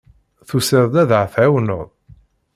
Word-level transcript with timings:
Tusiḍ-d 0.47 0.95
ad 1.01 1.11
ɣ-tεiwneḍ? 1.19 1.81